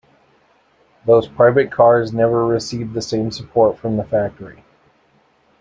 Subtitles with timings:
[1.05, 4.63] Those private cars never received the same support from the factory.